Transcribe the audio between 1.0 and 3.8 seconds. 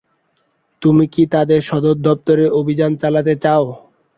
কি তাদের সদর দপ্তরে অভিযান চালাতে চাও?